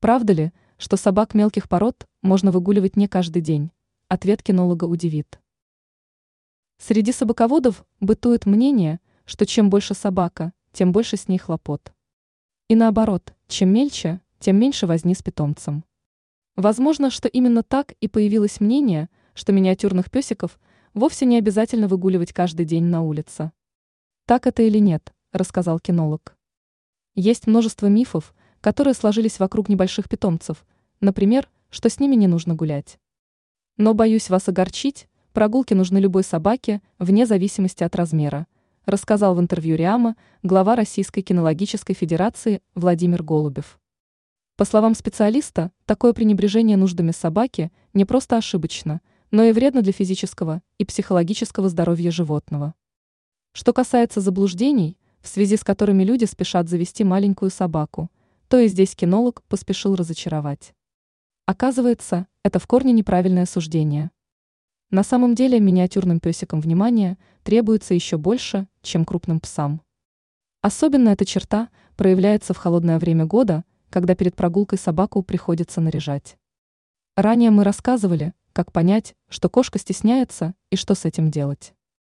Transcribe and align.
Правда 0.00 0.32
ли, 0.32 0.52
что 0.76 0.96
собак 0.96 1.34
мелких 1.34 1.68
пород 1.68 2.06
можно 2.22 2.52
выгуливать 2.52 2.96
не 2.96 3.08
каждый 3.08 3.42
день? 3.42 3.72
Ответ 4.06 4.44
кинолога 4.44 4.84
удивит. 4.84 5.40
Среди 6.78 7.10
собаководов 7.10 7.84
бытует 7.98 8.46
мнение, 8.46 9.00
что 9.24 9.44
чем 9.44 9.70
больше 9.70 9.94
собака, 9.94 10.52
тем 10.72 10.92
больше 10.92 11.16
с 11.16 11.26
ней 11.26 11.38
хлопот. 11.38 11.92
И 12.68 12.76
наоборот, 12.76 13.34
чем 13.48 13.70
мельче, 13.70 14.20
тем 14.38 14.60
меньше 14.60 14.86
возни 14.86 15.14
с 15.14 15.22
питомцем. 15.22 15.84
Возможно, 16.54 17.10
что 17.10 17.26
именно 17.26 17.64
так 17.64 17.94
и 18.00 18.06
появилось 18.06 18.60
мнение, 18.60 19.08
что 19.34 19.52
миниатюрных 19.52 20.12
песиков 20.12 20.60
вовсе 20.94 21.26
не 21.26 21.38
обязательно 21.38 21.88
выгуливать 21.88 22.32
каждый 22.32 22.66
день 22.66 22.84
на 22.84 23.02
улице. 23.02 23.50
Так 24.26 24.46
это 24.46 24.62
или 24.62 24.78
нет, 24.78 25.12
рассказал 25.32 25.80
кинолог. 25.80 26.36
Есть 27.16 27.48
множество 27.48 27.88
мифов, 27.88 28.32
которые 28.60 28.94
сложились 28.94 29.38
вокруг 29.38 29.68
небольших 29.68 30.08
питомцев, 30.08 30.66
например, 31.00 31.48
что 31.70 31.88
с 31.88 32.00
ними 32.00 32.14
не 32.14 32.26
нужно 32.26 32.54
гулять. 32.54 32.98
Но 33.76 33.94
боюсь 33.94 34.30
вас 34.30 34.48
огорчить, 34.48 35.08
прогулки 35.32 35.74
нужны 35.74 35.98
любой 35.98 36.24
собаке, 36.24 36.82
вне 36.98 37.26
зависимости 37.26 37.84
от 37.84 37.94
размера, 37.94 38.46
рассказал 38.86 39.34
в 39.34 39.40
интервью 39.40 39.76
Риама 39.76 40.16
глава 40.42 40.74
Российской 40.74 41.22
кинологической 41.22 41.94
федерации 41.94 42.62
Владимир 42.74 43.22
Голубев. 43.22 43.78
По 44.56 44.64
словам 44.64 44.96
специалиста, 44.96 45.70
такое 45.84 46.12
пренебрежение 46.12 46.76
нуждами 46.76 47.12
собаки 47.12 47.70
не 47.94 48.04
просто 48.04 48.36
ошибочно, 48.36 49.00
но 49.30 49.44
и 49.44 49.52
вредно 49.52 49.82
для 49.82 49.92
физического 49.92 50.62
и 50.78 50.84
психологического 50.84 51.68
здоровья 51.68 52.10
животного. 52.10 52.74
Что 53.52 53.72
касается 53.72 54.20
заблуждений, 54.20 54.98
в 55.20 55.28
связи 55.28 55.56
с 55.56 55.62
которыми 55.62 56.02
люди 56.02 56.24
спешат 56.24 56.68
завести 56.68 57.04
маленькую 57.04 57.50
собаку, 57.50 58.10
то 58.48 58.58
и 58.58 58.68
здесь 58.68 58.96
кинолог 58.96 59.42
поспешил 59.44 59.94
разочаровать. 59.94 60.74
Оказывается, 61.46 62.26
это 62.42 62.58
в 62.58 62.66
корне 62.66 62.92
неправильное 62.92 63.46
суждение. 63.46 64.10
На 64.90 65.02
самом 65.02 65.34
деле 65.34 65.60
миниатюрным 65.60 66.18
песикам 66.18 66.60
внимания 66.60 67.18
требуется 67.42 67.94
еще 67.94 68.16
больше, 68.16 68.66
чем 68.82 69.04
крупным 69.04 69.38
псам. 69.38 69.82
Особенно 70.62 71.10
эта 71.10 71.24
черта 71.24 71.68
проявляется 71.96 72.54
в 72.54 72.56
холодное 72.56 72.98
время 72.98 73.26
года, 73.26 73.64
когда 73.90 74.14
перед 74.14 74.34
прогулкой 74.34 74.78
собаку 74.78 75.22
приходится 75.22 75.80
наряжать. 75.80 76.38
Ранее 77.16 77.50
мы 77.50 77.64
рассказывали, 77.64 78.32
как 78.52 78.72
понять, 78.72 79.14
что 79.28 79.48
кошка 79.48 79.78
стесняется 79.78 80.54
и 80.70 80.76
что 80.76 80.94
с 80.94 81.04
этим 81.04 81.30
делать. 81.30 81.74